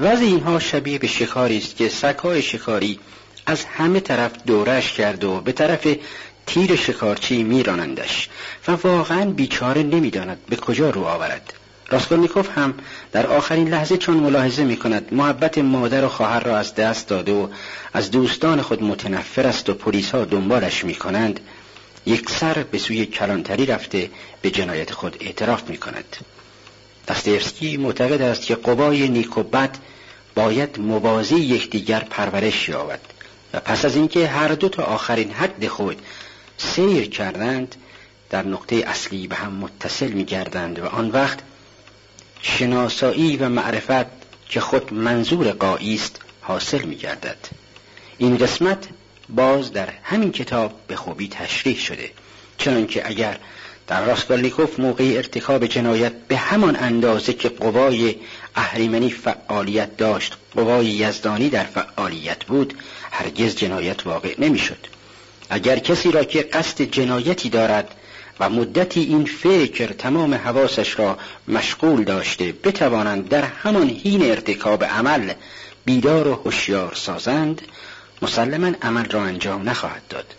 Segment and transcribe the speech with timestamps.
[0.00, 2.98] وضع اینها شبیه به شکاری است که سگهای شکاری
[3.46, 5.96] از همه طرف دورش کرد و به طرف
[6.46, 8.28] تیر شکارچی میرانندش
[8.68, 11.52] و واقعا بیچاره نمی‌داند به کجا رو آورد.
[11.90, 12.74] راسکولنیکوف هم
[13.12, 17.32] در آخرین لحظه چون ملاحظه می کند محبت مادر و خواهر را از دست داده
[17.32, 17.48] و
[17.92, 21.40] از دوستان خود متنفر است و پلیس ها دنبالش می کنند
[22.06, 24.10] یک سر به سوی کلانتری رفته
[24.42, 26.16] به جنایت خود اعتراف می کند
[27.08, 29.78] دستیفسکی معتقد است که قبای نیک و بد
[30.34, 33.00] باید موازی یکدیگر پرورش یابد.
[33.54, 36.02] و پس از اینکه هر دو تا آخرین حد خود
[36.58, 37.76] سیر کردند
[38.30, 41.38] در نقطه اصلی به هم متصل می گردند و آن وقت
[42.42, 44.06] شناسایی و معرفت
[44.48, 47.38] که خود منظور قایی است حاصل می گردد
[48.18, 48.88] این قسمت
[49.28, 52.10] باز در همین کتاب به خوبی تشریح شده.
[52.58, 53.38] چنانکه اگر
[53.92, 58.14] در راستگالنیکوف موقع ارتکاب جنایت به همان اندازه که قوای
[58.56, 62.74] اهریمنی فعالیت داشت قوای یزدانی در فعالیت بود
[63.10, 64.86] هرگز جنایت واقع نمی‌شد.
[65.50, 67.94] اگر کسی را که قصد جنایتی دارد
[68.40, 75.32] و مدتی این فکر تمام حواسش را مشغول داشته بتوانند در همان حین ارتکاب عمل
[75.84, 77.62] بیدار و هوشیار سازند
[78.22, 80.34] مسلما عمل را انجام نخواهد داد.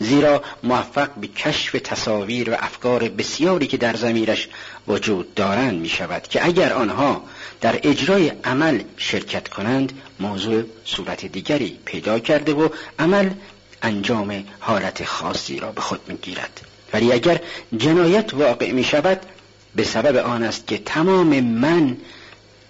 [0.00, 4.48] زیرا موفق به کشف تصاویر و افکار بسیاری که در زمیرش
[4.88, 7.24] وجود دارند می شود که اگر آنها
[7.60, 13.30] در اجرای عمل شرکت کنند موضوع صورت دیگری پیدا کرده و عمل
[13.82, 16.60] انجام حالت خاصی را به خود می گیرد
[16.92, 17.40] ولی اگر
[17.76, 19.20] جنایت واقع می شود
[19.76, 21.96] به سبب آن است که تمام من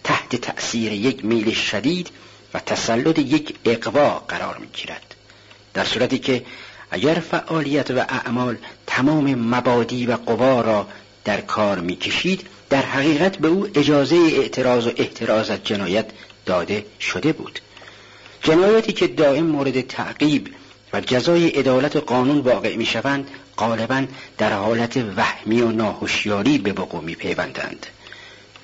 [0.04, 2.10] تحت تأثیر یک میل شدید
[2.54, 5.14] و تسلط یک اقوا قرار می گیرد
[5.74, 6.44] در صورتی که
[6.90, 8.56] اگر فعالیت و اعمال
[8.86, 10.86] تمام مبادی و قوا را
[11.24, 16.06] در کار می کشید در حقیقت به او اجازه اعتراض و احتراز از جنایت
[16.46, 17.60] داده شده بود.
[18.42, 20.48] جنایاتی که دائم مورد تعقیب
[20.92, 24.04] و جزای عدالت و قانون واقع می شوند غالبا
[24.38, 27.86] در حالت وهمی و ناهوشیاری به وقوع می پیوندند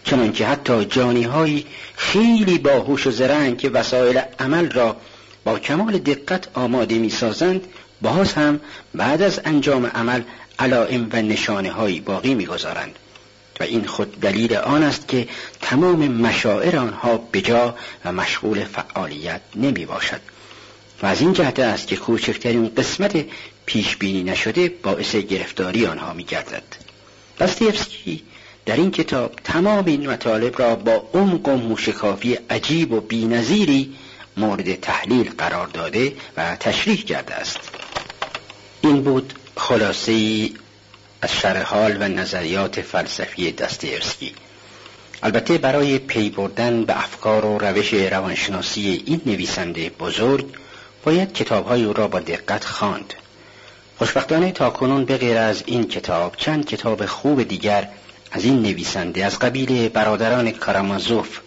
[0.04, 1.64] چنانکه حتی جانی
[1.96, 4.96] خیلی باهوش و زرنگ که وسایل عمل را
[5.44, 7.66] با کمال دقت آماده می سازند
[8.02, 8.60] باز هم
[8.94, 10.22] بعد از انجام عمل
[10.58, 12.98] علائم و نشانه هایی باقی می‌گذارند.
[13.60, 15.28] و این خود دلیل آن است که
[15.60, 17.74] تمام مشاعر آنها بجا
[18.04, 20.20] و مشغول فعالیت نمی باشد.
[21.02, 23.24] و از این جهت است که کوچکترین قسمت
[23.66, 26.62] پیش بینی نشده باعث گرفتاری آنها می گردد
[27.40, 28.22] دستیفسکی
[28.66, 33.94] در این کتاب تمام این مطالب را با عمق و موشکافی عجیب و بینظیری
[34.36, 37.60] مورد تحلیل قرار داده و تشریح کرده است.
[38.84, 40.50] این بود خلاصه
[41.22, 44.34] از شرح حال و نظریات فلسفی دستیرسکی
[45.22, 50.46] البته برای پی بردن به افکار و روش روانشناسی این نویسنده بزرگ
[51.04, 53.14] باید کتابهای او را با دقت خواند.
[53.98, 57.88] خوشبختانه تا کنون به غیر از این کتاب چند کتاب خوب دیگر
[58.32, 61.38] از این نویسنده از قبیل برادران کارامازوف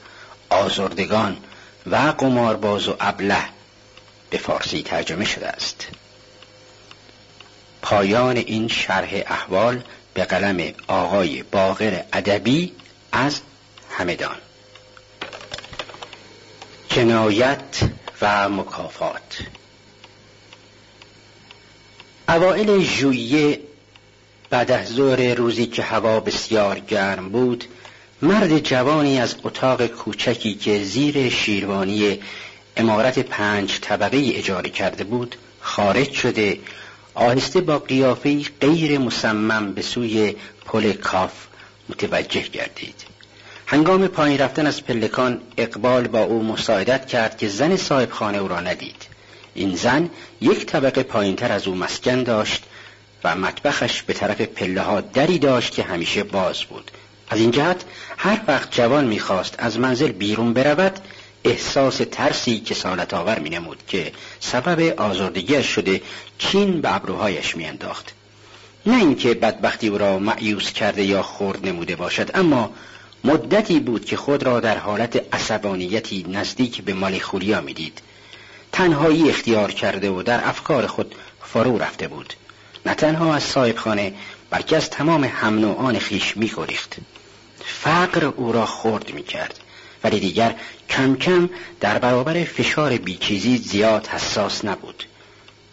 [0.50, 1.38] آزردگان
[1.86, 3.44] و قمارباز و ابله
[4.30, 5.88] به فارسی ترجمه شده است
[7.86, 9.82] پایان این شرح احوال
[10.14, 12.72] به قلم آقای باغر ادبی
[13.12, 13.42] از
[13.92, 14.36] همدان.
[16.90, 17.80] جنایت
[18.22, 19.40] و مکافات.
[22.30, 23.60] اوائل ژوئیه
[24.50, 27.66] بعد از ظهر روزی که هوا بسیار گرم بود
[28.22, 32.20] مرد جوانی از اتاق کوچکی که زیر شیروانی
[32.78, 36.60] امارت پنج طبقه اجاره کرده بود خارج شده
[37.16, 41.32] آهسته با قیافه غیر مصمم به سوی پل کاف
[41.90, 43.06] متوجه گردید.
[43.68, 48.48] هنگام پایین رفتن از پلکان اقبال با او مساعدت کرد که زن صاحب خانه او
[48.48, 49.08] را ندید.
[49.54, 50.10] این زن
[50.42, 52.64] یک طبقه پایین تر از او مسکن داشت
[53.24, 56.92] و مطبخش به طرف پله ها دری داشت که همیشه باز بود.
[57.30, 57.86] از این جهت
[58.18, 61.00] هر وقت جوان می‌خواست از منزل بیرون برود
[61.46, 66.02] احساس ترسی که سالت آور می نمود که سبب آزردگیش شده
[66.38, 68.14] چین به ابروهایش میانداخت.
[68.86, 72.72] نه اینکه بدبختی او را معیوس کرده یا خورد نموده باشد اما
[73.24, 78.02] مدتی بود که خود را در حالت عصبانیتی نزدیک به مالیخولیا می‌دید.
[78.72, 82.34] تنهایی اختیار کرده و در افکار خود فرو رفته بود.
[82.86, 84.14] نه تنها از صاحب خانه
[84.50, 86.96] بلکه از تمام هم آن خیش میگریخت.
[87.66, 89.60] فقر او را خورد می‌کرد.
[90.06, 90.56] ولی دیگر
[90.90, 91.50] کم کم
[91.80, 95.04] در برابر فشار بیچیزی زیاد حساس نبود.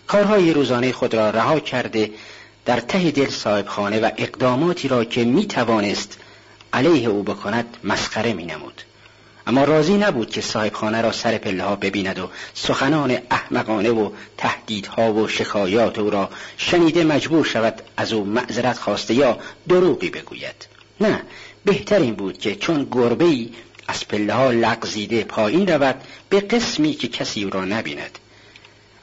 [0.06, 2.11] کارهای روزانه خود را رها کرده
[2.64, 6.19] در ته دل صاحب خانه و اقداماتی را که می توانست
[6.73, 8.82] علیه او بکند مسخره می نمود
[9.46, 14.11] اما راضی نبود که صاحب خانه را سر پله ها ببیند و سخنان احمقانه و
[14.38, 19.38] تهدیدها و شکایات او را شنیده مجبور شود از او معذرت خواسته یا
[19.69, 20.69] دروغی بگوید.
[21.00, 21.23] نه
[21.64, 23.50] بهتر این بود که چون گربه ای
[23.88, 28.19] از پله ها لغزیده پایین رود به قسمی که کسی او را نبیند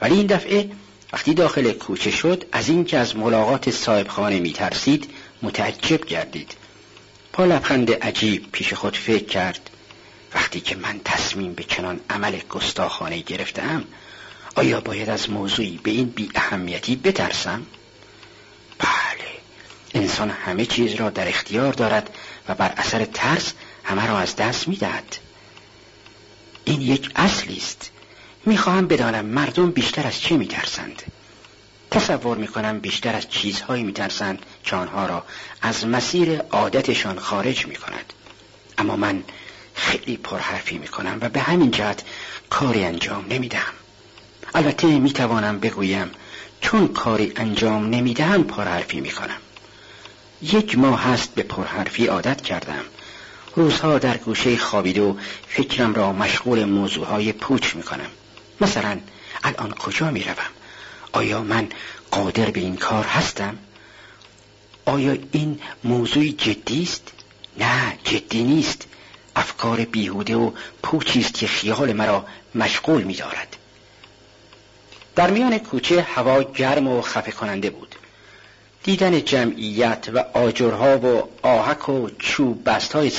[0.00, 0.70] ولی این دفعه
[1.12, 5.10] وقتی داخل کوچه شد از اینکه از ملاقات صاحب خانه می ترسید
[5.42, 6.54] متعجب گردید
[7.32, 9.70] با لبخند عجیب پیش خود فکر کرد
[10.34, 13.84] وقتی که من تصمیم به چنان عمل گستاخانه گرفتم
[14.54, 17.66] آیا باید از موضوعی به این بی اهمیتی بترسم؟
[18.78, 19.28] بله
[19.94, 22.10] انسان همه چیز را در اختیار دارد
[22.48, 23.52] و بر اثر ترس
[23.90, 25.16] همه را از دست می‌دهد.
[26.64, 27.90] این یک اصلی است.
[28.46, 31.02] می‌خواهم بدانم مردم بیشتر از چه میترسند؟
[31.90, 35.24] تصور می‌کنم بیشتر از چیزهایی میترسند که آنها را
[35.62, 38.12] از مسیر عادتشان خارج می‌کند.
[38.78, 39.22] اما من
[39.74, 42.02] خیلی پرحرفی می‌کنم و به همین جهت
[42.50, 43.72] کاری انجام نمی‌دهم.
[44.54, 46.10] البته می‌توانم بگویم
[46.60, 49.38] چون کاری انجام نمی‌دهم پرحرفی می‌کنم.
[50.42, 52.84] یک ماه هست به پرحرفی عادت کردم.
[53.56, 54.56] روزها در گوشه
[55.00, 55.14] و
[55.48, 58.10] فکرم را مشغول موضوعهای پوچ می‌کنم.
[58.60, 58.98] مثلا
[59.44, 60.50] الان کجا می‌روم؟
[61.12, 61.68] آیا من
[62.10, 63.58] قادر به این کار هستم؟
[64.84, 67.12] آیا این موضوع جدی است؟
[67.58, 68.86] نه جدی نیست.
[69.36, 70.50] افکار بیهوده و
[70.82, 72.24] پوچی است که خیال مرا
[72.54, 73.56] مشغول می‌دارد.
[75.16, 77.89] در میان کوچه هوا گرم و خفه کننده بود.
[78.82, 83.10] دیدن جمعیت و آجرها و آهک و چوب بست های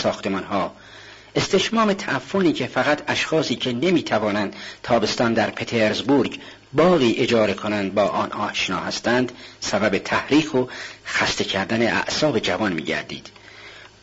[1.36, 6.40] استشمام تعفنی که فقط اشخاصی که نمی‌توانند تابستان در پترزبورگ
[6.74, 10.68] باقی اجاره کنند با آن آشنا هستند سبب تحریک و
[11.06, 13.30] خسته کردن اعصاب جوان میگردید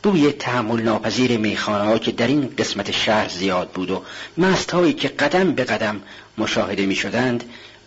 [0.03, 4.03] بوی تحمل ناپذیر میخانه ها که در این قسمت شهر زیاد بود و
[4.39, 6.01] مست هایی که قدم به قدم
[6.39, 7.45] مشاهده می شدند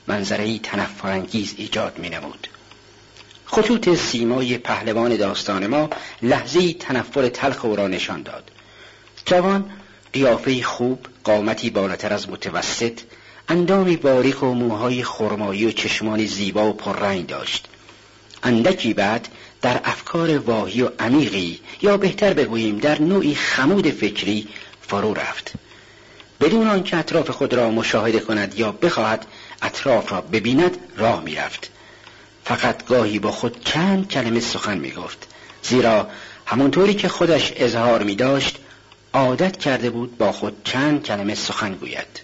[0.07, 2.47] منظره تنفرانگیز ایجاد می نمود.
[3.53, 5.89] خطوط سیمای پهلوان داستان ما
[6.21, 8.51] لحظه تنفر تلخ او را نشان داد.
[9.25, 9.65] جوان
[10.13, 12.99] قیافه خوب قامتی بالاتر از متوسط
[13.49, 17.67] اندامی باریک و موهای خرمایی و چشمانی زیبا و پررنگ داشت.
[18.43, 19.27] اندکی بعد
[19.61, 24.47] در افکار واهی و عمیقی یا بهتر بگوییم در نوعی خمود فکری
[24.81, 25.53] فرو رفت.
[26.41, 29.25] بدون آنکه اطراف خود را مشاهده کند یا بخواهد
[29.61, 31.71] اطراف را ببیند راه می‌رفت.
[32.55, 35.27] فقط گاهی با خود چند کلمه سخن می‌گفت.
[35.63, 36.07] زیرا
[36.45, 38.57] همونطوری که خودش اظهار می داشت
[39.13, 42.21] عادت کرده بود با خود چند کلمه سخن گوید.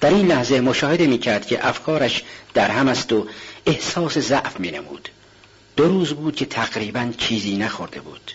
[0.00, 2.22] در این لحظه مشاهده می کرد که افکارش
[2.54, 3.26] در هم است و
[3.66, 5.08] احساس ضعف می نمود
[5.76, 8.30] دو روز بود که تقریبا چیزی نخورده بود.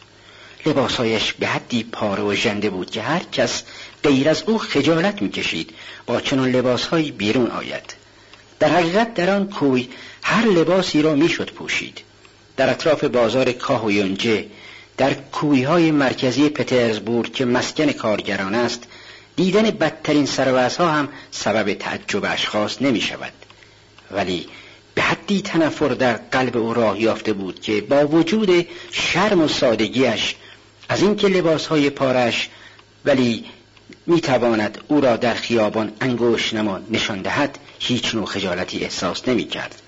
[0.65, 3.63] لباسهایش به حدی پاره و ژنده بود که هر کس
[4.03, 5.73] غیر از او خجالت می‌کشید
[6.05, 7.93] با چنان لباسهایی بیرون آید.
[8.59, 9.89] در حقیقت در آن کوی
[10.23, 12.01] هر لباسی را می‌شد پوشید
[12.57, 14.45] در اطراف بازار کاه و یونجه
[14.97, 18.83] در کویهای مرکزی پترزبورگ که مسکن کارگران است
[19.35, 20.27] دیدن بدترین
[20.79, 23.33] ها هم سبب تعجب اشخاص نمی شود
[24.11, 24.47] ولی
[24.95, 30.35] به حدی تنفر در قلب او راه یافته بود که با وجود شرم و سادگیش
[30.89, 32.49] از اینکه لباسهای پارش
[33.05, 33.45] ولی
[34.07, 39.81] می‌تواند او را در خیابان انگوش نما نشان دهد هیچ نوع خجالتی احساس نمی کرد.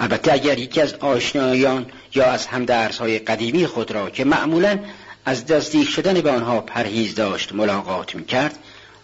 [0.00, 4.78] البته اگر یکی از آشنایان یا از همدرسهای قدیمی خود را که معمولا
[5.24, 8.58] از دستیک شدن به آنها پرهیز داشت ملاقات می کرد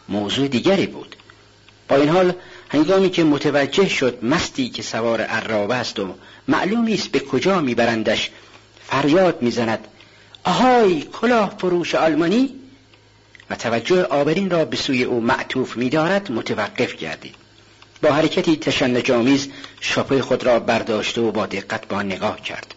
[0.08, 1.16] موضوع دیگری بود.
[1.88, 2.32] با این حال
[2.68, 6.14] هنگامی که متوجه شد مستی که سوار عرابه است و
[6.48, 8.30] معلومی است به کجا میبرندش
[8.86, 9.88] فریاد می‌زند
[10.44, 12.54] آهای کلاه فروش آلمانی!
[13.50, 17.34] و توجه آبرین را به سوی او معطوف میدارد متوقف گردید.
[18.02, 19.48] با حرکتی تشنجآمیز
[19.80, 22.74] شاپوی خود را برداشته و با دقت با نگاه کرد.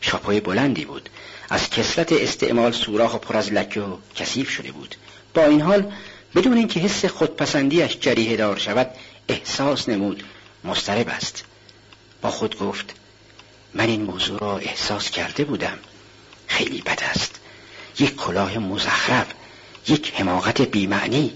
[0.00, 1.08] شاپوی بلندی بود.
[1.50, 4.94] از کسرت استعمال سوراخ و پر از لکه و کثیف شده بود.
[5.34, 5.92] با این حال
[6.34, 8.90] بدون اینکه حس خودپسندیش جریه دار شود
[9.28, 10.24] احساس نمود.
[10.64, 11.44] مسترب است.
[12.22, 12.94] با خود گفت
[13.74, 15.78] من این موضوع را احساس کرده بودم.
[16.46, 17.40] خیلی بد است.
[17.98, 19.26] یک کلاه مزخرف
[19.88, 21.32] یک حماقت بیمعنی.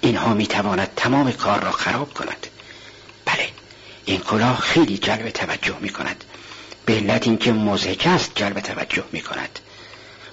[0.00, 2.46] اینها می‌تواند تمام کار را خراب کند.
[3.24, 3.48] بله
[4.04, 6.24] این کلاه خیلی جلب توجه می کند
[6.86, 9.58] به علت اینکه مزهک است جلب توجه می کند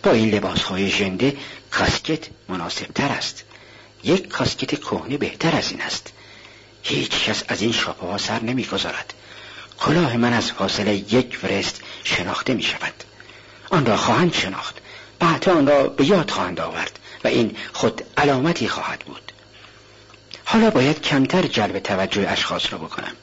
[0.03, 1.37] با این لباس های ژنده
[1.71, 3.43] کاسکت مناسب تر است.
[4.03, 6.13] یک کاسکت کهنه بهتر از این است.
[6.83, 9.13] هیچ کس از این شاپه سر نمی‌گذارد.
[9.79, 12.93] کلاه من از فاصله یک ورست شناخته می شود
[13.69, 14.77] آن را خواهند شناخت.
[15.19, 19.32] بعد آن را به یاد خواهند آورد و این خود علامتی خواهد بود.
[20.45, 23.13] حالا باید کمتر جلب توجه اشخاص را بکنم.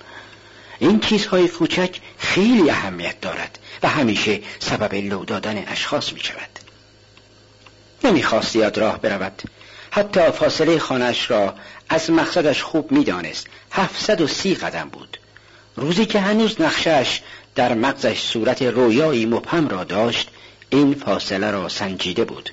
[0.78, 6.58] این چیزهای کوچک خیلی اهمیت دارد و همیشه سبب لو دادن اشخاص می شود
[8.04, 9.42] نمی‌خواست یاد راه برود.
[9.90, 11.54] حتی فاصله خانش را
[11.88, 13.46] از مقصدش خوب می‌دانست.
[13.70, 15.18] هفتصد و سی قدم بود.
[15.76, 17.20] روزی که هنوز نقشش
[17.54, 20.30] در مغزش صورت رویایی مبهم را داشت
[20.70, 22.50] این فاصله را سنجیده بود.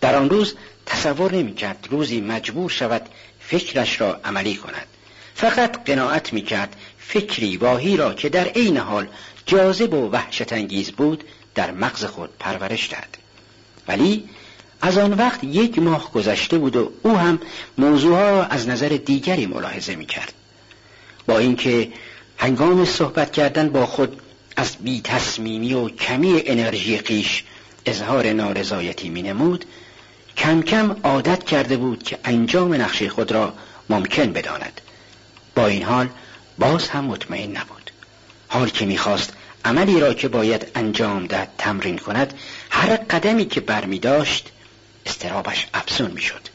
[0.00, 0.54] در آن روز
[0.86, 3.08] تصور نمی‌کرد روزی مجبور شود
[3.50, 4.86] فکرش را عملی کند
[5.34, 9.08] فقط قناعت می‌کرد فکری واهی را که در عین حال
[9.46, 11.24] جاذب و وحشت انگیز بود
[11.54, 13.18] در مغز خود پرورش داد
[13.88, 14.28] ولی
[14.80, 17.40] از آن وقت یک ماه گذشته بود و او هم
[17.78, 20.32] موضوعها را از نظر دیگری ملاحظه می کرد.
[21.26, 21.92] با اینکه
[22.36, 24.20] هنگام صحبت کردن با خود
[24.56, 27.44] از بی تصمیمی و کمی انرژی قیش
[27.86, 29.64] اظهار نارضایتی می نمود
[30.38, 33.54] کم کم عادت کرده بود که انجام نقشه خود را
[33.90, 34.80] ممکن بداند.
[35.54, 36.08] با این حال
[36.58, 37.90] باز هم مطمئن نبود.
[38.48, 39.32] حال که می‌خواست
[39.64, 42.34] عملی را که باید انجام دهد تمرین کند
[42.70, 44.48] هر قدمی که برمی داشت
[45.06, 46.48] استرابش افزون می‌شد.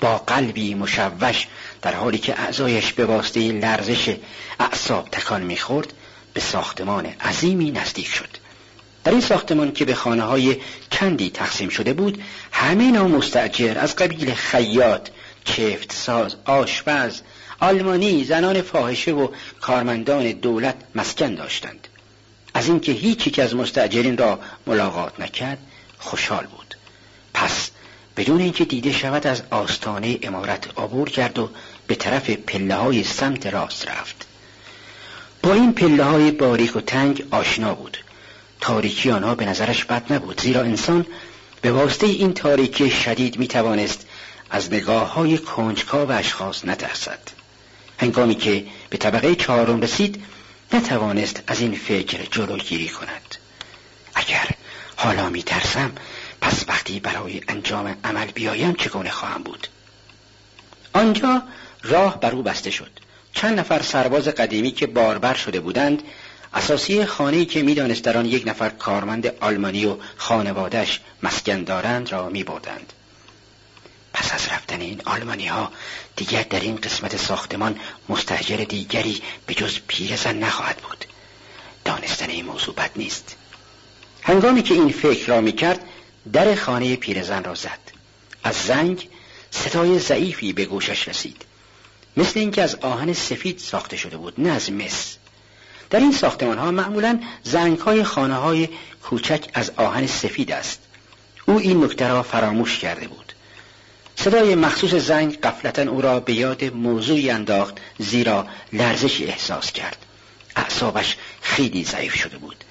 [0.00, 1.46] با قلبی مشوش
[1.82, 4.16] در حالی که اعضایش به واسطه لرزش
[4.60, 5.92] اعصاب تکان می‌خورد
[6.34, 8.37] به ساختمان عظیمی نزدیک شد.
[9.08, 10.56] در این ساختمان که به خانه های
[10.90, 12.22] چندی تقسیم شده بود
[12.52, 15.08] همه نوع مستجر از قبیل خیاط
[15.44, 17.20] چفت ساز آشپز
[17.60, 19.28] آلمانی زنان فاحشه و
[19.60, 21.88] کارمندان دولت مسکن داشتند.
[22.54, 25.58] از اینکه هیچ یک از مستجرین را ملاقات نکرد
[25.98, 26.74] خوشحال بود.
[27.34, 27.70] پس
[28.16, 31.50] بدون اینکه دیده شود از آستانه امارت عبور کرد و
[31.86, 34.26] به طرف پله های سمت راست رفت.
[35.42, 37.98] با این پله های باریک و تنگ آشنا بود.
[38.60, 41.06] تاریکی آنها به نظرش بد نبود زیرا انسان
[41.62, 44.06] به واسطه این تاریکی شدید می توانست
[44.50, 45.40] از نگاه های
[45.92, 47.18] و اشخاص نترسد.
[47.98, 50.24] هنگامی که به طبقه چهارم رسید
[50.72, 53.34] نتوانست از این فکر جلوگیری کند.
[54.14, 54.50] اگر
[54.96, 55.92] حالا می ترسم
[56.40, 59.68] پس وقتی برای انجام عمل بیایم چگونه خواهم بود؟
[60.92, 61.42] آنجا
[61.82, 62.90] راه بر او بسته شد.
[63.32, 66.02] چند نفر سرباز قدیمی که باربر شده بودند
[66.54, 72.28] اساسی خانه‌ای که می‌دانست در آن یک نفر کارمند آلمانی و خانوادش مسکن دارند را
[72.28, 72.92] می بردند.
[74.12, 75.72] پس از رفتن این آلمانی ها
[76.16, 81.04] دیگر در این قسمت ساختمان مستجر دیگری به جز پیرزن نخواهد بود.
[81.84, 83.36] دانستن این موضوع بد نیست.
[84.22, 85.80] هنگامی که این فکر را می کرد
[86.32, 87.78] در خانه پیرزن را زد.
[88.44, 89.08] از زنگ
[89.50, 91.44] صدای ضعیفی به گوشش رسید.
[92.16, 95.16] مثل اینکه از آهن سفید ساخته شده بود نه از مس.
[95.90, 98.68] در این ساختمان ها معمولا زنگ های خانه های
[99.02, 100.80] کوچک از آهن سفید است.
[101.46, 103.32] او این نکته را فراموش کرده بود.
[104.16, 109.96] صدای مخصوص زنگ قفلتا او را به یاد موضوعی انداخت زیرا لرزشی احساس کرد.
[110.56, 112.64] اعصابش خیلی ضعیف شده بود.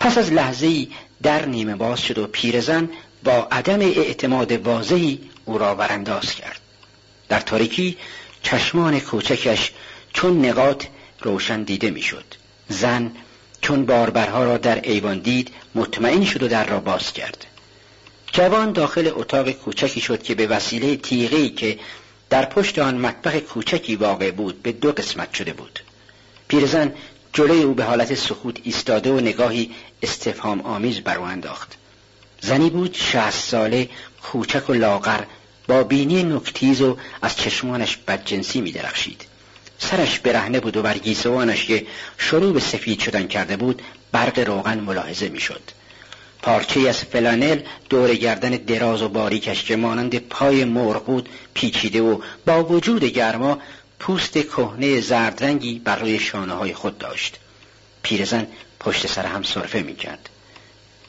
[0.00, 0.86] پس از لحظه
[1.22, 2.88] در نیمه باز شد و پیرزن
[3.24, 6.60] با عدم اعتماد واضحی او را ورانداز کرد.
[7.28, 7.96] در تاریکی
[8.42, 9.72] چشمان کوچکش
[10.12, 10.84] چون نقاط
[11.20, 12.24] روشن دیده می‌شد.
[12.68, 13.12] زن
[13.60, 17.46] چون باربرها را در ایوان دید مطمئن شد و در را باز کرد.
[18.32, 21.78] جوان داخل اتاق کوچکی شد که به وسیله تیغه‌ای که
[22.30, 25.80] در پشت آن مطبخ کوچکی واقع بود به دو قسمت شده بود.
[26.48, 26.92] پیرزن
[27.32, 29.70] جلوی او به حالت سکوت ایستاده و نگاهی
[30.02, 31.76] استفهام آمیز بر او انداخت.
[32.40, 33.88] زنی بود شهست ساله
[34.22, 35.24] کوچک و لاغر
[35.68, 39.26] با بینی نکتیز و از چشمانش بدجنسی می درخشید.
[39.90, 41.86] سرش برهنه بود و بر گیسوانش که
[42.18, 45.62] شروع به سفید شدن کرده بود برق روغن ملاحظه می‌شد.
[46.42, 47.60] پارچه از فلانل
[47.90, 53.58] دور گردن دراز و باریکش که مانند پای مرغ بود پیچیده و با وجود گرما
[53.98, 57.38] پوست کهنه زردرنگی بر روی شانه های خود داشت.
[58.02, 58.46] پیرزن
[58.80, 60.28] پشت سر هم صرفه می کرد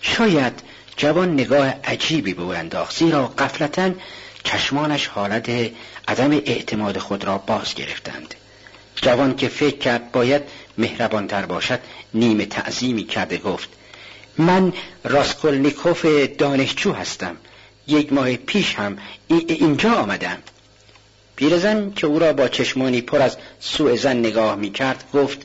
[0.02, 0.54] شاید
[0.98, 3.92] جوان نگاه عجیبی به او انداخت زیرا قفلتا
[4.44, 5.50] چشمانش حالت
[6.08, 8.36] عدم اعتماد خود را باز گرفتند.
[8.96, 10.42] جوان که فکر کرد باید
[10.78, 11.80] مهربانتر باشد
[12.14, 13.70] نیمه تعظیمی کرده گفت
[14.38, 14.74] من
[15.04, 16.06] راسکولنیکوف
[16.38, 17.38] دانشجو هستم.
[17.88, 18.98] یک ماه پیش هم
[19.30, 20.38] اینجا آمدم.
[21.36, 25.38] پیرزن که او را با چشمانی پر از سوء زن نگاه می کرد گفت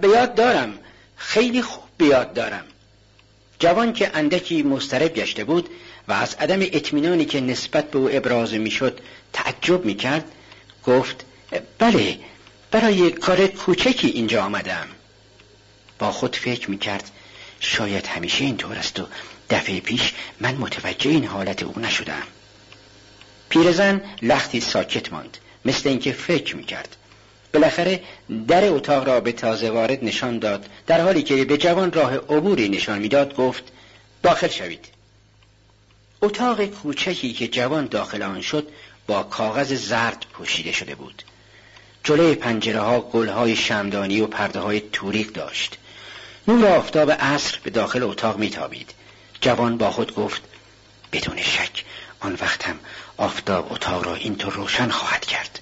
[0.00, 0.78] به یاد دارم.
[1.16, 2.64] خیلی خوب به یاد دارم.
[3.58, 5.68] جوان که اندکی مسترب گشته بود
[6.08, 9.00] و از عدم اطمینانی که نسبت به او ابراز می‌شد
[9.32, 10.24] تعجب می کرد
[10.86, 11.24] گفت
[11.78, 12.18] بله
[12.70, 14.88] برای کار کوچکی اینجا آمدم.
[15.98, 17.10] با خود فکر می کرد
[17.60, 19.06] شاید همیشه اینطور است و
[19.50, 22.22] دفعه پیش من متوجه این حالت او نشدم.
[23.48, 26.96] پیرزن لختی ساکت ماند مثل اینکه فکر می‌کرد.
[27.54, 28.02] بالاخره
[28.48, 30.66] در اتاق را به تازه وارد نشان داد.
[30.86, 33.64] در حالی که به جوان راه عبوری نشان می‌داد گفت
[34.22, 34.86] داخل شوید.
[36.22, 38.68] اتاق کوچکی که جوان داخل آن شد
[39.06, 41.22] با کاغذ زرد پوشیده شده بود.
[42.04, 45.78] جلوی پنجره ها گل های شمدانی و پرده های توریق داشت.
[46.48, 48.94] نور آفتاب عصر به داخل اتاق میتابید.
[49.40, 50.42] جوان با خود گفت
[51.12, 51.84] بدون شک
[52.20, 52.78] آن وقت هم
[53.16, 55.58] آفتاب اتاق را اینطور روشن خواهد کرد.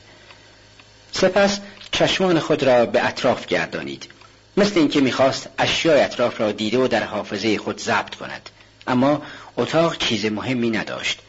[1.13, 1.59] سپس
[1.93, 4.09] چشمان خود را به اطراف گردانید.
[4.57, 8.51] مثل اینکه می‌خواست اشیاء اطراف را دیده و در حافظه خود ضبط کند.
[8.87, 9.23] اما
[9.57, 11.21] اتاق چیز مهمی نداشت.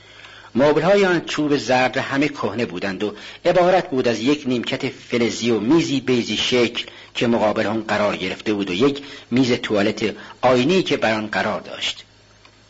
[0.56, 3.14] های آن چوب زرد همه کهنه بودند و
[3.46, 8.54] عبارت بود از یک نیمکت فلزی و میزی بیزی شکل که مقابل آن قرار گرفته
[8.54, 12.06] بود و یک میز توالت آینی که بر آن قرار داشت.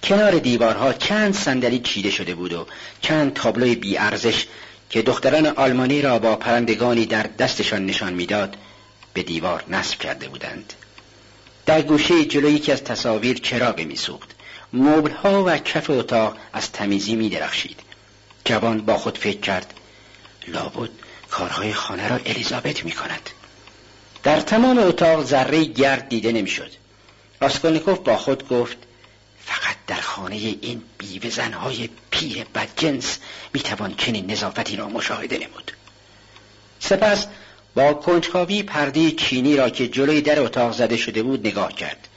[0.03, 2.67] کنار دیوارها چند صندلی چیده شده بود و
[3.01, 4.45] چند تابلوی بیارزش
[4.89, 8.55] که دختران آلمانی را با پرندگانی در دستشان نشان می‌داد
[9.13, 10.73] به دیوار نصب کرده بودند.
[11.65, 14.35] در گوشه جلوی یکی از تصاویر چراغی میسوخت.
[15.23, 17.79] ها و کف اتاق از تمیزی می درخشید
[18.45, 19.73] جوان با خود فکر کرد
[20.47, 20.89] لابد
[21.29, 23.29] کارهای خانه را الیزابت می کند
[24.23, 26.71] در تمام اتاق ذره گرد دیده نمی‌شد.
[27.41, 28.77] راسکولنیکوف با خود گفت
[29.45, 33.17] فقط در خانه این بیوه زنهای پیر بدجنس
[33.53, 35.71] می‌توان چنین نظافتی را مشاهده نمود.
[36.79, 37.27] سپس
[37.75, 42.08] با کنجکاوی پرده چینی را که جلوی در اتاق زده شده بود نگاه کرد.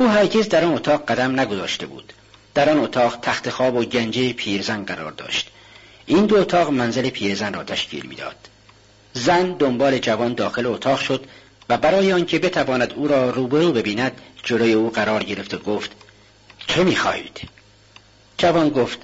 [0.00, 2.12] او هرگز در آن اتاق قدم نگذاشته بود.
[2.54, 5.50] در آن اتاق تخت خواب و گنجه پیرزن قرار داشت.
[6.06, 8.36] این دو اتاق منزل پیرزن را تشکیل می‌داد.
[9.12, 11.24] زن دنبال جوان داخل اتاق شد
[11.68, 15.90] و برای آنکه بتواند او را روبرو ببیند جلوی او قرار گرفت و گفت
[16.66, 17.40] چه می‌خواهید؟
[18.38, 18.98] جوان گفت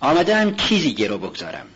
[0.00, 1.66] آمدم چیزی گرو بگذارم.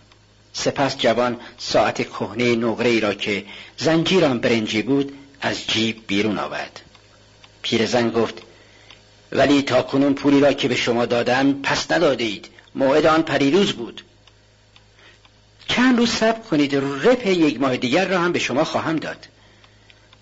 [0.52, 3.44] سپس جوان ساعت کهنه نقره را که
[3.78, 6.80] زنجیر برنجی بود از جیب بیرون آورد.
[7.62, 8.42] پیرزن گفت
[9.32, 13.72] ولی تا کنون پولی را که به شما دادم پس نداده اید موعد آن پریروز
[13.72, 14.04] بود.
[15.68, 19.28] چند روز صبر کنید رپ یک ماه دیگر را هم به شما خواهم داد.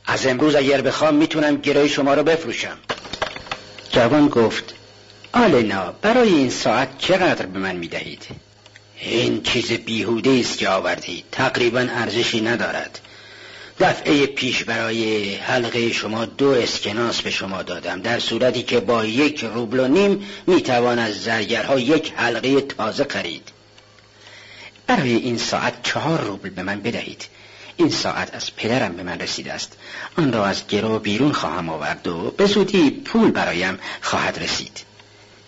[0.06, 2.78] از امروز اگر بخوام می‌تونم گرای شما را بفروشم.
[3.92, 4.74] جوان گفت
[5.32, 8.26] آلنا برای این ساعت چقدر به من می‌دهید؟
[9.00, 13.00] این چیز بیهوده است که آوردید تقریبا ارزشی ندارد.
[13.80, 19.44] دفعه پیش برای حلقه شما دو اسکناس به شما دادم در صورتی که با یک
[19.44, 23.48] روبل و نیم می‌توان از زرگرها یک حلقه تازه خرید.
[24.86, 27.26] برای این ساعت چهار روبل به من بدهید.
[27.76, 29.76] این ساعت از پدرم به من رسیده است.
[30.18, 34.84] آن را از گرو بیرون خواهم آورد و به زودی پول برایم خواهد رسید.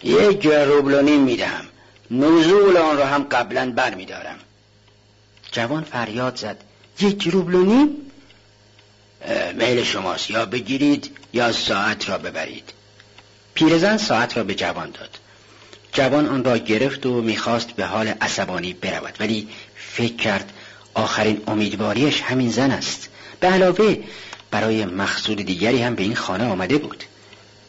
[0.05, 1.65] یک روبل و نیم می‌دهم.
[2.11, 4.39] نزول آن را هم قبلا بر میدارم
[5.53, 6.57] جوان فریاد زد.
[7.01, 8.02] یک روبل و نیم؟
[9.55, 10.31] میل شماست.
[10.31, 12.73] یا بگیرید یا ساعت را ببرید.
[13.55, 15.19] پیرزن ساعت را به جوان داد.
[15.93, 19.17] جوان آن را گرفت و می‌خواست به حال عصبانی برود.
[19.21, 20.53] ولی فکر کرد
[20.95, 23.09] آخرین امیدواریش همین زن است.
[23.41, 23.97] به علاوه
[24.51, 27.05] برای مقصود دیگری هم به این خانه آمده بود.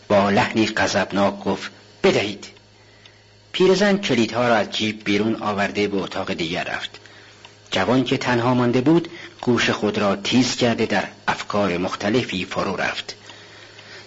[0.07, 1.71] با لحنی غضبناک گفت
[2.03, 2.45] بدهید.
[3.51, 6.99] پیرزن کلیدها را از جیب بیرون آورده به اتاق دیگر رفت.
[7.73, 9.09] جوان که تنها مانده بود
[9.41, 13.15] گوش خود را تیز کرده در افکار مختلفی فرو رفت.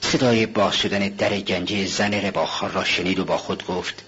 [0.00, 4.02] صدای باز شدن در گنجه زن رباخار را شنید و با خود گفت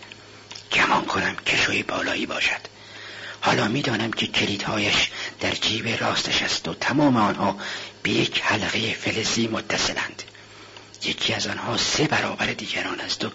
[0.73, 2.61] گمان کنم کشوی بالایی باشد.
[3.41, 7.57] حالا می‌دانم که کلیدهایش در جیب راستش است و تمام آنها
[8.03, 10.23] به یک حلقه فلزی متصلند.
[11.05, 13.29] یکی از آنها سه برابر دیگران است و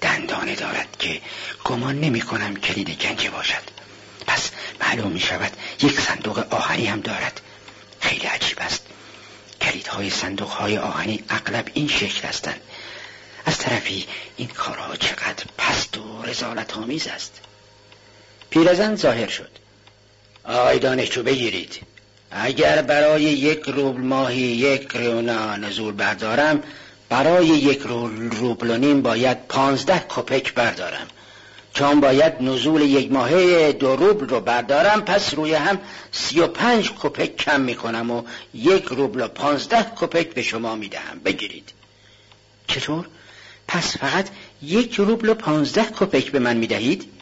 [0.00, 1.20] دندانه دارد که
[1.64, 3.75] گمان نمی کنم کلید گنجه باشد.
[4.26, 7.40] پس معلوم می شود یک صندوق آهنی هم دارد.
[8.00, 8.86] خیلی عجیب است.
[9.60, 12.60] کلیدهای صندوق های آهنی اغلب این شکل هستند.
[13.46, 17.40] از طرفی این کارها چقدر پست و رزالت آمیز است
[18.50, 19.50] پیرزن ظاهر شد.
[20.44, 21.80] آقای دانشجو بگیرید.
[22.30, 26.62] اگر برای یک روبل ماهی یک رونا نزول بردارم
[27.08, 27.80] برای یک
[28.30, 31.06] روبل و نیم باید پانزده کپک بردارم.
[31.76, 35.78] چون باید نزول یک ماهه دو روبل رو بردارم پس روی هم
[36.12, 38.22] سی و پنج کپک کم می‌کنم و
[38.54, 41.18] یک روبل و پانزده کپک به شما می‌دهم.
[41.24, 41.72] بگیرید.
[42.68, 43.06] چطور؟
[43.68, 44.28] پس فقط
[44.62, 47.12] یک روبل و پانزده کپک به من می‌دهید؟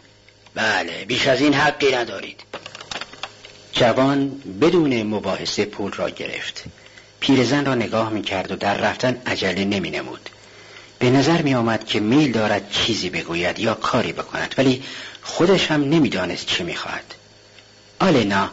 [0.55, 2.41] بله بیش از این حقی ندارید.
[3.73, 4.29] جوان
[4.61, 6.65] بدون مباحثه پول را گرفت.
[7.21, 10.31] پیرزن را نگاه می‌کرد و در رفتن عجله نمی نمود
[10.99, 14.83] به نظر می آمد که میل دارد چیزی بگوید یا کاری بکند ولی
[15.23, 17.15] خودش هم نمی‌دانست چه می‌خواهد.
[18.01, 18.51] آلنا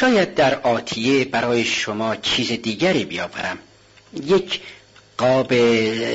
[0.00, 3.58] شاید در آتیه برای شما چیز دیگری بیاورم.
[4.26, 4.60] یک
[5.18, 5.54] قاب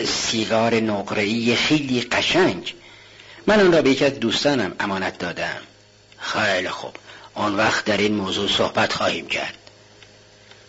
[0.05, 2.73] سیگار نقره‌ای خیلی قشنگ.
[3.47, 5.61] من آن را به یکی از دوستانم امانت دادم.
[6.17, 6.91] خیلی خوب.
[7.35, 9.57] آن وقت در این موضوع صحبت خواهیم کرد.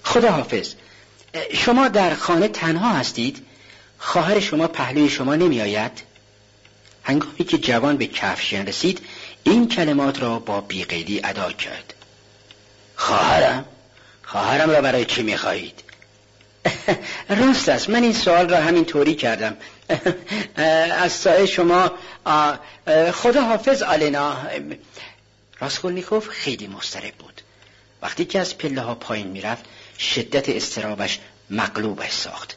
[0.02, 0.74] خدا حافظ
[1.54, 3.46] شما در خانه تنها هستید؟
[4.04, 6.02] خواهر شما پهلوی شما نمی آید
[7.02, 9.06] هنگامی که جوان به کفشین رسید
[9.44, 11.94] این کلمات را با بیقیدی ادا کرد.
[12.96, 13.64] خواهرم
[14.22, 15.82] خواهرم را برای چی می‌خواهید؟
[17.40, 19.56] راست است من این سوال را همین طوری کردم.
[21.02, 21.90] از سایه شما
[23.12, 24.36] خدا حافظ آلنا.
[25.60, 27.40] راسکولنیکوف خیلی مسترب بود.
[28.02, 29.64] وقتی که از پله ها پایین می‌رفت
[29.98, 31.18] شدت استرابش
[31.50, 32.56] مغلوبش ساخت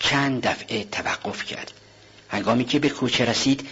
[0.00, 1.72] چند دفعه توقف کرد.
[2.28, 3.68] هنگامی که به کوچه رسید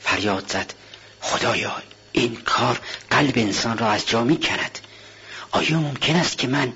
[0.00, 0.74] فریاد زد.
[1.20, 4.78] خدایا این کار قلب انسان را از جا می کند
[5.50, 6.72] آیا ممکن است که من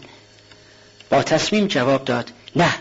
[1.10, 2.74] با تصمیم جواب داد؟ نه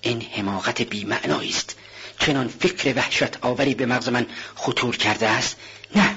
[0.00, 1.76] این حماقت بیمعنایی است.
[2.18, 5.56] چنان فکر وحشت آوری به مغز من خطور کرده است؟
[5.96, 6.14] نه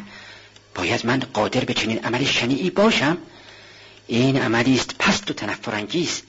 [0.76, 3.17] باید من قادر به چنین عمل شنیعی باشم.
[4.08, 6.21] این عملی است پست و تنفرانگیز.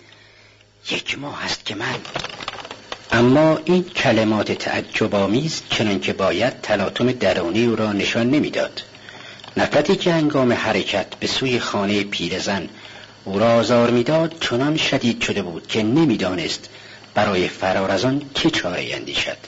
[0.91, 1.97] یک ماه است که من
[3.17, 8.83] اما این کلمات تعجب آمیز چنان که باید تلاطم درونی او را نشان نمی‌داد.
[9.57, 12.69] نفرتی که هنگام حرکت به سوی خانه پیرزن
[13.25, 16.69] او را آزار می‌داد چنان شدید شده بود که نمی‌دانست
[17.15, 19.39] برای فرار از آن چه چاره اندیشد.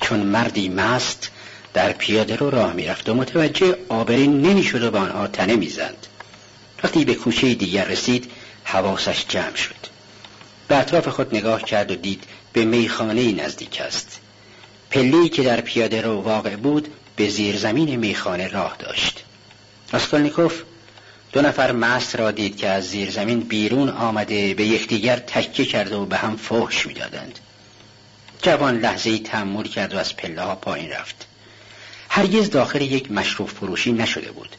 [0.00, 1.30] چون مردی مست
[1.74, 5.96] در پیاده رو راه می‌رفت و متوجه آبرین نمی‌شد و به آنها تنه می‌زد.
[6.84, 8.30] وقتی به کوچه دیگر رسید
[8.64, 9.90] حواسش جمع شد.
[10.68, 14.20] به اطراف خود نگاه کرد و دید به میخانه نزدیک است.
[14.90, 19.24] پلهی که در پیاده رو واقع بود به زیر زمین میخانه راه داشت.
[19.92, 20.62] راسکولنیکوف
[21.32, 25.96] دو نفر مست را دید که از زیر زمین بیرون آمده به یکدیگر تکیه کرده
[25.96, 27.38] و به هم فحش می‌دادند.
[28.42, 29.18] جوان لحظه ای
[29.74, 31.26] کرد و از پله ها پایین رفت.
[32.08, 34.56] هرگز داخل یک مشروب فروشی نشده بود.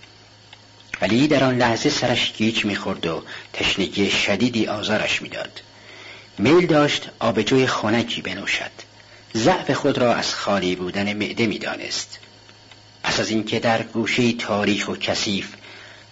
[1.01, 3.23] ولی در آن لحظه سرش گیج می‌خورد و
[3.53, 5.61] تشنگی شدیدی آزارش می‌داد.
[6.37, 8.71] میل داشت آبجوی خنکی بنوشد.
[9.35, 12.19] ضعف خود را از خالی بودن معده می‌دانست.
[13.03, 15.47] پس از اینکه در گوشه تاریخ و کثیف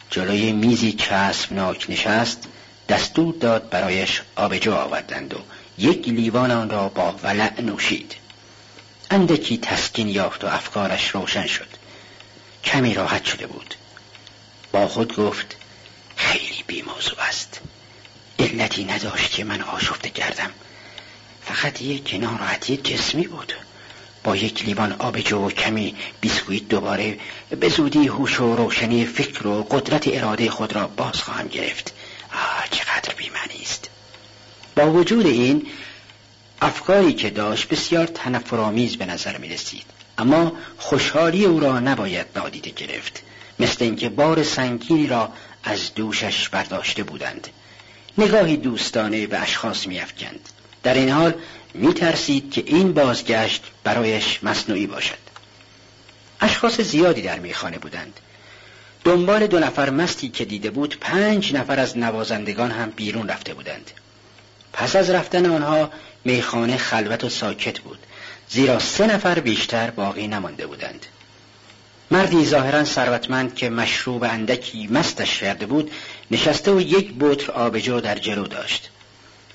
[0.09, 2.47] جلوی میزی چسبناک نشست
[2.89, 5.37] دستور داد برایش آبجو آوردند و
[5.77, 8.15] یک لیوان آن را با ولع نوشید.
[9.11, 11.67] اندکی تسکین یافت و افکارش روشن شد.
[12.63, 13.75] کمی راحت شده بود.
[14.71, 15.55] با خود گفت
[16.15, 17.59] خیلی بیموضوع است.
[18.39, 20.49] علتی نداشت که من آشفته کردم.
[21.41, 23.53] فقط یک ناراحتی جسمی بود.
[24.23, 29.63] با یک لیوان آبجو و کمی بیسکویت دوباره به زودی هوش و روشنی فکر و
[29.63, 31.93] قدرت اراده خود را باز خواهم گرفت.
[32.33, 33.89] آه چقدر بیمنی است.
[34.75, 35.67] با وجود این
[36.61, 39.85] افکاری که داشت بسیار تنفرآمیز به نظر می رسید.
[40.17, 43.21] اما خوشحالی او را نباید نادیده گرفت.
[43.59, 47.47] مثل اینکه بار سنگینی را از دوشش برداشته بودند.
[48.19, 50.49] نگاهی دوستانه به اشخاص میافکند.
[50.83, 51.33] در این حال
[51.73, 55.17] میترسید که این بازگشت برایش مصنوعی باشد.
[56.41, 58.19] اشخاص زیادی در میخانه بودند.
[59.03, 63.91] دنبال دو نفر مستی که دیده بود پنج نفر از نوازندگان هم بیرون رفته بودند.
[64.73, 65.91] پس از رفتن آنها
[66.25, 67.99] میخانه خلوت و ساکت بود
[68.49, 71.05] زیرا سه نفر بیشتر باقی نمانده بودند.
[72.11, 75.91] مردی ظاهرا ثروتمند که مشروب اندکی مستش کرده بود
[76.31, 78.89] نشسته و یک بطر آبجو در جلو داشت.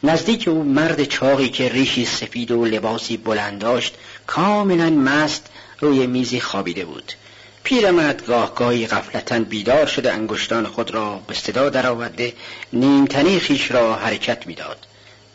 [0.02, 3.94] نزدیک او مرد چاقی که ریشی سفید و لباسی بلند داشت
[4.26, 5.46] کاملا مست
[5.80, 7.12] روی میزی خوابیده بود.
[7.62, 12.32] پیرمرد گاهگاهی غفلتا بیدار شده انگشتان خود را به صدا درآورده
[12.72, 14.87] نیمتنی خیش را حرکت می‌داد.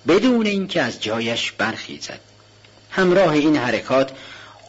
[0.08, 2.20] بدون اینکه از جایش برخیزد.
[2.90, 4.12] همراه این حرکات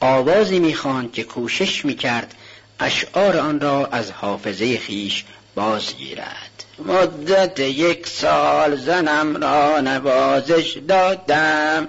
[0.01, 2.35] آوازی می‌خواند که کوشش می‌کرد
[2.81, 11.89] اشعار آن را از حافظه خیش بازگیرد مدت یک سال زنم را نوازش دادم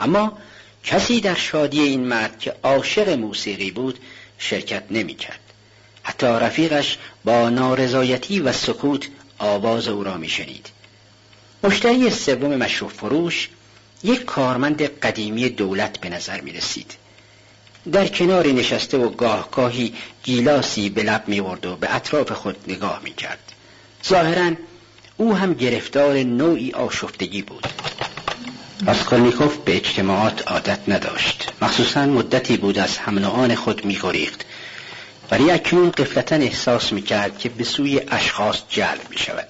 [0.00, 0.38] اما
[0.84, 3.98] کسی در شادی این مرد که عاشق موسیقی بود
[4.38, 5.40] شرکت نمی‌کرد.
[6.02, 10.66] حتی رفیقش با نارضایتی و سکوت آواز او را میشنید
[11.62, 13.48] مشتری سوم مشروب فروش
[14.04, 16.94] یک کارمند قدیمی دولت به نظر می رسید.
[17.92, 23.14] در کناری نشسته و گاهگاهی گیلاسی به لب می و به اطراف خود نگاه می
[23.14, 23.52] کرد.
[24.08, 24.52] ظاهرا
[25.16, 27.66] او هم گرفتار نوعی آشفتگی بود.
[28.86, 31.52] راسکولنیکوف به اجتماعات عادت نداشت.
[31.62, 34.44] مخصوصا مدتی بود از هم خود می گریخت.
[35.30, 39.48] ولی اکنون قفلتا احساس می‌کرد که به سوی اشخاص جلب می شود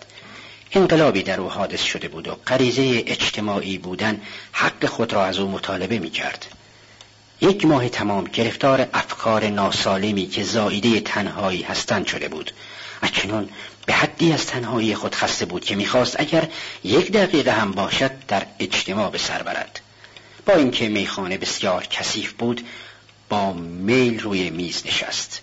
[0.73, 4.21] انقلابی در او حادث شده بود و غریزه اجتماعی بودن
[4.53, 6.47] حق خود را از او مطالبه می کرد.
[7.45, 12.53] یک ماه تمام گرفتار افکار ناسالمی که زایده تنهایی هستند شده بود
[13.03, 13.49] اکنون
[13.87, 16.49] به حدی از تنهایی خود خسته بود که می‌خواست اگر
[16.85, 19.81] یک دقیقه هم باشد در اجتماع به سر برد
[20.47, 22.67] با اینکه میخانه بسیار کثیف بود
[23.29, 25.41] با میل روی میز نشست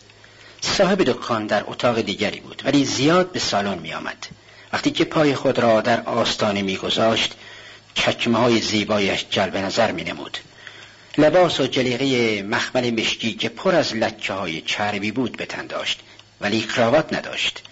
[0.61, 4.27] صاحب دکان در اتاق دیگری بود ولی زیاد به سالن می آمد.
[4.73, 7.35] وقتی که پای خود را در آستانه میگذاشت
[7.93, 10.37] چکمه های زیبایش جلب نظر می نمود.
[11.17, 15.99] لباس و جلیقه مخمل مشکی که پر از لکه های چربی بود به تن داشت
[16.41, 17.63] ولی کراوات نداشت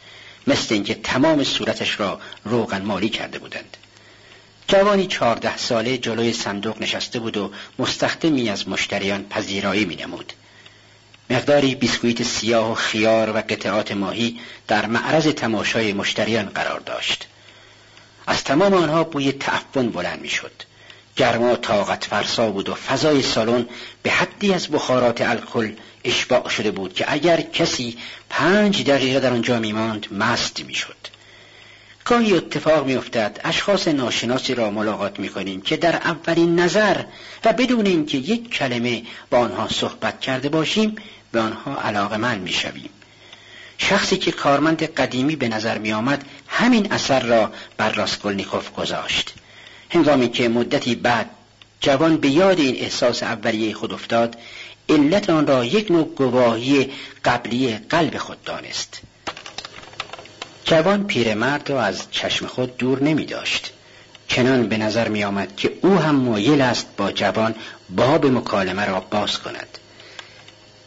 [0.47, 3.78] مثل اینکه تمام صورتش را روغن مالی کرده بودند.
[4.67, 10.34] جوانی چهارده ساله جلوی صندوق نشسته بود و مستخدمی از مشتریان پذیرایی می نمود.
[11.30, 17.28] مقداری بیسکویت سیاه و خیار و قطعات ماهی در معرض تماشای مشتریان قرار داشت.
[18.28, 20.52] از تمام آنها بوی تعفن بلند می‌شد.
[21.19, 23.65] گرما طاقت فرسا بود و فضای سالن
[24.03, 27.97] به حدی از بخارات الکل اشباع شده بود که اگر کسی
[28.29, 30.95] پنج دقیقه در آنجا میماند مست می‌شد.
[32.05, 37.03] گاهی اتفاق میافتد اشخاص ناشناسی را ملاقات می‌کنیم که در اولین نظر
[37.45, 40.95] و بدون اینکه یک کلمه با آنها صحبت کرده باشیم
[41.32, 42.89] به آنها علاقه من می‌شویم.
[43.77, 49.34] شخصی که کارمند قدیمی به نظر می آمد همین اثر را بر راسکولنیکوف گذاشت.
[49.89, 51.30] هنگامی که مدتی بعد
[51.82, 54.36] جوان به یاد این احساس اولیه خود افتاد
[54.89, 56.91] علت آن را یک نوع گواهی
[57.25, 59.02] قبلی قلب خود دانست.
[60.65, 63.71] جوان پیرمرد را از چشم خود دور نمی داشت.
[64.28, 67.56] چنان به نظر می آمد که او هم مایل است با جوان
[67.89, 69.78] باب مکالمه را باز کند.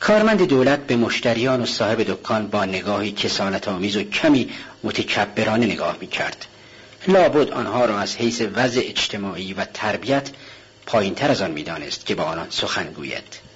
[0.00, 4.50] کارمند دولت به مشتریان و صاحب دکان با نگاهی کسانت آمیز و کمی
[4.84, 6.46] متکبرانه نگاه می کرد.
[7.06, 10.30] لابد آنها را از حیث وضع اجتماعی و تربیت
[10.86, 13.51] پایین تر از آن می‌دانست که با آنان سخن گوید.